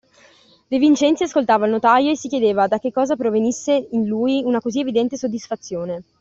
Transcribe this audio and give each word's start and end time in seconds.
De 0.71 0.79
Vincenzi 0.79 1.21
ascoltava 1.21 1.65
il 1.67 1.73
notaio 1.73 2.09
e 2.09 2.17
si 2.17 2.27
chiedeva 2.27 2.65
da 2.65 2.79
che 2.79 2.91
cosa 2.91 3.15
provenisse 3.15 3.89
in 3.91 4.07
lui 4.07 4.41
una 4.43 4.59
così 4.59 4.79
evidente 4.79 5.15
soddisfazione. 5.15 6.03